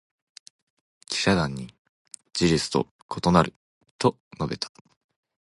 [1.07, 1.75] 記者団に
[2.33, 2.87] 「事実と
[3.23, 3.53] 異なる」
[3.99, 4.71] と述べた。